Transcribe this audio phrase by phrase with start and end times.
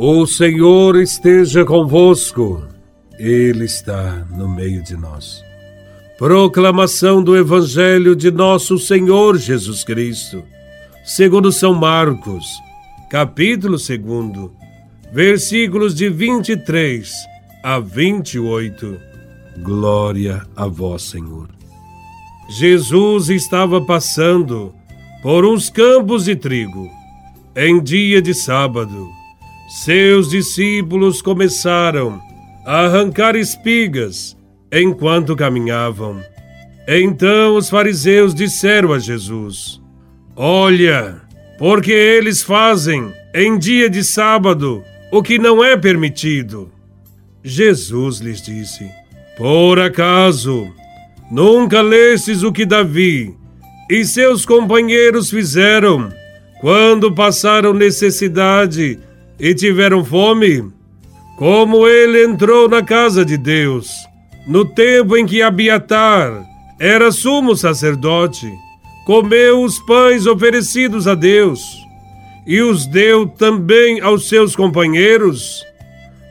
[0.00, 2.64] O Senhor esteja convosco,
[3.18, 5.42] Ele está no meio de nós.
[6.16, 10.44] Proclamação do Evangelho de Nosso Senhor Jesus Cristo,
[11.04, 12.46] segundo São Marcos,
[13.10, 14.50] capítulo 2,
[15.12, 17.12] versículos de 23
[17.64, 19.00] a 28.
[19.64, 21.48] Glória a Vós, Senhor.
[22.50, 24.72] Jesus estava passando
[25.24, 26.88] por uns campos de trigo
[27.56, 29.17] em dia de sábado
[29.68, 32.18] seus discípulos começaram
[32.64, 34.34] a arrancar espigas
[34.72, 36.22] enquanto caminhavam.
[36.88, 39.78] Então os fariseus disseram a Jesus:
[40.34, 41.20] Olha,
[41.58, 44.82] porque eles fazem em dia de sábado
[45.12, 46.72] o que não é permitido.
[47.44, 48.88] Jesus lhes disse:
[49.36, 50.72] Por acaso
[51.30, 53.36] nunca lestes o que Davi
[53.90, 56.10] e seus companheiros fizeram
[56.60, 58.98] quando passaram necessidade
[59.38, 60.64] e tiveram fome,
[61.36, 63.88] como ele entrou na casa de Deus,
[64.46, 66.44] no tempo em que Abiatar
[66.80, 68.50] era sumo sacerdote,
[69.06, 71.60] comeu os pães oferecidos a Deus
[72.46, 75.62] e os deu também aos seus companheiros.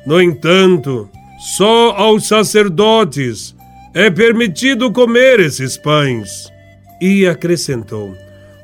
[0.06, 3.56] No entanto, só aos sacerdotes
[3.94, 6.52] é permitido comer esses pães.
[7.00, 8.16] E acrescentou: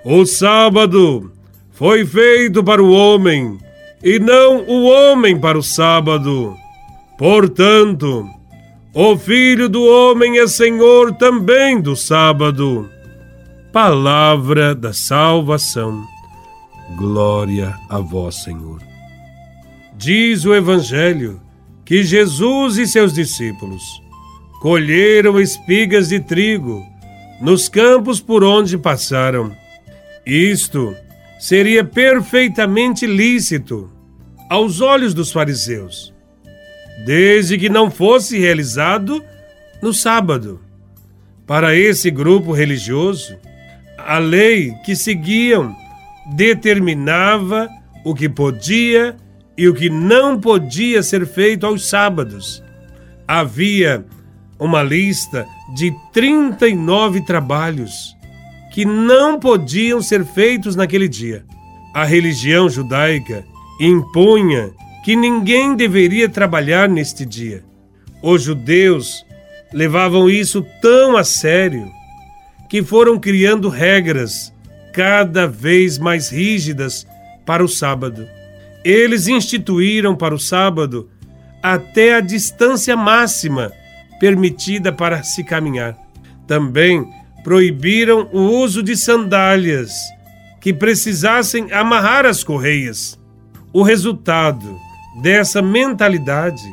[0.04, 1.32] O sábado
[1.72, 3.60] foi feito para o homem
[4.04, 6.58] e não o homem para o sábado.
[7.18, 8.30] Portanto,
[8.94, 12.90] o Filho do Homem é Senhor também do sábado.
[13.72, 16.04] Palavra da salvação.
[16.98, 18.82] Glória a vós, Senhor.
[19.96, 21.40] Diz o Evangelho
[21.86, 23.82] que Jesus e seus discípulos
[24.62, 26.86] colheram espigas de trigo
[27.42, 29.52] nos campos por onde passaram.
[30.26, 30.96] Isto
[31.40, 33.93] seria perfeitamente lícito
[34.54, 36.14] aos olhos dos fariseus,
[37.08, 39.26] desde que não fosse realizado
[39.82, 40.62] no sábado.
[41.48, 43.36] Para esse grupo religioso,
[43.98, 45.76] a lei que seguiam
[46.36, 47.68] determinava
[48.06, 49.18] o que podia
[49.58, 52.64] e o que não podia ser feito aos sábados.
[53.28, 54.06] Havia
[54.60, 58.16] uma lista de 39 trabalhos
[58.72, 61.44] que não podiam ser feitos naquele dia.
[61.92, 64.72] A religião judaica impunha
[65.04, 67.64] que ninguém deveria trabalhar neste dia.
[68.22, 69.26] Os judeus
[69.74, 71.92] levavam isso tão a sério
[72.70, 74.54] que foram criando regras
[74.94, 77.06] cada vez mais rígidas
[77.46, 78.28] para o sábado.
[78.84, 81.10] Eles instituíram para o sábado
[81.62, 83.72] até a distância máxima
[84.20, 85.98] permitida para se caminhar.
[86.48, 87.06] Também
[87.44, 89.92] proibiram o uso de sandálias
[90.62, 93.20] que precisassem amarrar as correias.
[93.74, 94.80] O resultado
[95.20, 96.64] dessa mentalidade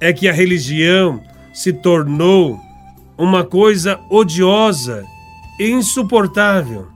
[0.00, 1.22] é que a religião
[1.54, 2.58] se tornou
[3.16, 5.04] uma coisa odiosa
[5.60, 6.88] e insuportável.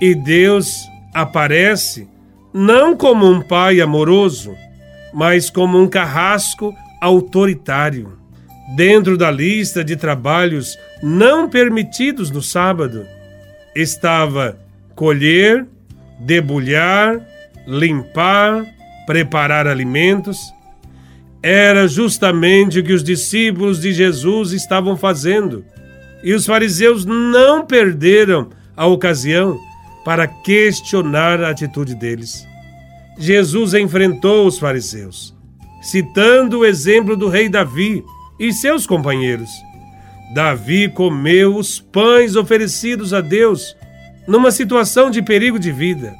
[0.00, 2.08] E Deus aparece
[2.52, 4.56] não como um pai amoroso,
[5.14, 8.18] mas como um carrasco autoritário.
[8.74, 13.06] Dentro da lista de trabalhos não permitidos no sábado
[13.76, 14.58] estava
[14.96, 15.64] colher,
[16.18, 17.20] debulhar,
[17.64, 18.66] limpar,
[19.08, 20.52] preparar alimentos.
[21.42, 25.64] Era justamente o que os discípulos de Jesus estavam fazendo.
[26.22, 29.58] E os fariseus não perderam a ocasião
[30.04, 32.46] para questionar a atitude deles.
[33.18, 35.34] Jesus enfrentou os fariseus,
[35.80, 38.04] citando o exemplo do rei Davi
[38.38, 39.48] e seus companheiros.
[40.34, 43.74] Davi comeu os pães oferecidos a Deus
[44.26, 46.14] numa situação de perigo de vida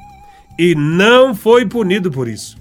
[0.57, 2.57] e não foi punido por isso.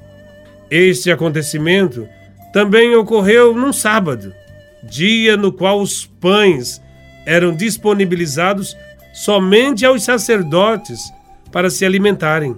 [0.70, 2.08] Este acontecimento
[2.52, 4.34] também ocorreu num sábado,
[4.82, 6.80] dia no qual os pães
[7.26, 8.76] eram disponibilizados
[9.12, 11.12] somente aos sacerdotes
[11.50, 12.56] para se alimentarem.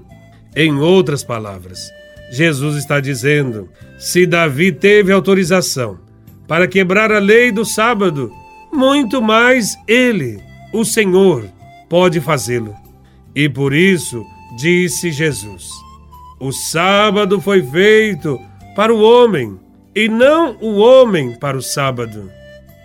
[0.55, 1.91] Em outras palavras,
[2.31, 3.69] Jesus está dizendo:
[3.99, 5.99] se Davi teve autorização
[6.47, 8.33] para quebrar a lei do sábado,
[8.73, 10.43] muito mais ele,
[10.73, 11.49] o Senhor,
[11.89, 12.75] pode fazê-lo.
[13.35, 14.25] E por isso
[14.57, 15.69] disse Jesus:
[16.41, 18.41] O sábado foi feito
[18.75, 19.61] para o homem,
[19.95, 22.31] e não o homem para o sábado.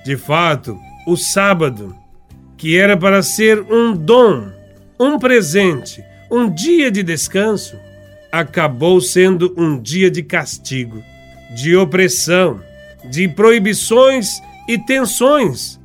[0.03, 1.95] De fato, o sábado,
[2.57, 4.51] que era para ser um dom,
[4.99, 7.77] um presente, um dia de descanso,
[8.31, 11.01] acabou sendo um dia de castigo,
[11.55, 12.59] de opressão
[13.09, 15.79] de proibições e tensões,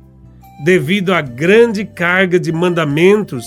[0.63, 3.45] devido à grande carga de mandamentos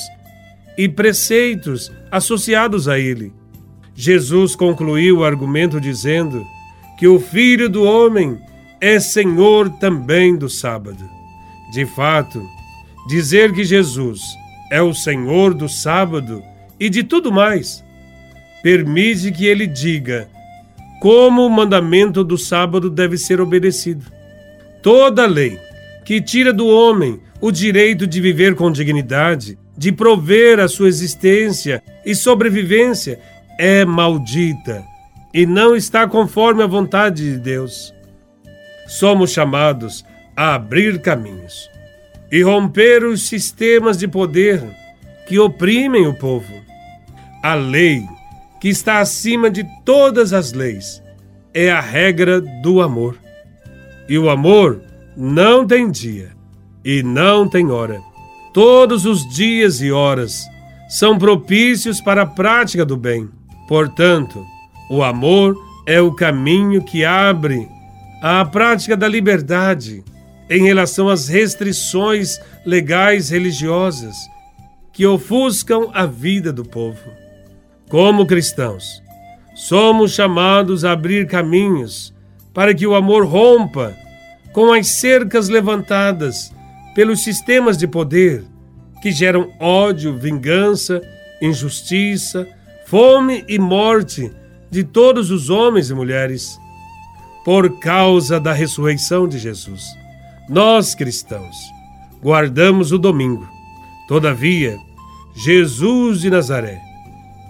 [0.76, 3.32] e preceitos associados a ele.
[3.94, 6.44] Jesus concluiu o argumento dizendo
[6.98, 8.38] que o Filho do Homem
[8.80, 11.08] é Senhor também do sábado.
[11.72, 12.42] De fato,
[13.08, 14.20] dizer que Jesus
[14.70, 16.42] é o Senhor do sábado
[16.78, 17.84] e de tudo mais
[18.62, 20.28] permite que ele diga
[21.00, 24.06] como o mandamento do sábado deve ser obedecido.
[24.82, 25.58] Toda lei
[26.04, 31.82] que tira do homem o direito de viver com dignidade, de prover a sua existência
[32.06, 33.18] e sobrevivência,
[33.58, 34.84] é maldita
[35.32, 37.94] e não está conforme a vontade de Deus.
[38.86, 40.04] Somos chamados
[40.36, 41.68] a abrir caminhos
[42.30, 44.62] e romper os sistemas de poder
[45.26, 46.52] que oprimem o povo.
[47.42, 48.02] A lei,
[48.60, 51.02] que está acima de todas as leis,
[51.52, 53.18] é a regra do amor.
[54.08, 54.82] E o amor
[55.16, 56.30] não tem dia
[56.84, 58.00] e não tem hora.
[58.52, 60.44] Todos os dias e horas
[60.88, 63.28] são propícios para a prática do bem.
[63.68, 64.44] Portanto,
[64.90, 65.56] o amor
[65.86, 67.68] é o caminho que abre
[68.22, 70.02] à prática da liberdade
[70.48, 74.14] em relação às restrições legais religiosas
[74.92, 77.10] que ofuscam a vida do povo.
[77.88, 79.02] Como cristãos,
[79.54, 82.14] somos chamados a abrir caminhos
[82.52, 83.94] para que o amor rompa
[84.52, 86.52] com as cercas levantadas
[86.94, 88.44] pelos sistemas de poder
[89.02, 91.02] que geram ódio, vingança,
[91.42, 92.48] injustiça,
[92.86, 94.30] fome e morte
[94.70, 96.58] de todos os homens e mulheres.
[97.44, 99.84] Por causa da ressurreição de Jesus,
[100.48, 101.54] nós cristãos
[102.22, 103.46] guardamos o domingo.
[104.08, 104.78] Todavia,
[105.34, 106.80] Jesus de Nazaré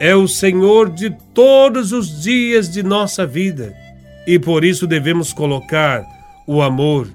[0.00, 3.74] é o Senhor de todos os dias de nossa vida
[4.26, 6.04] e por isso devemos colocar
[6.46, 7.08] o amor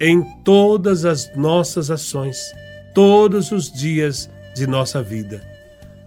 [0.00, 2.38] em todas as nossas ações,
[2.94, 5.55] todos os dias de nossa vida.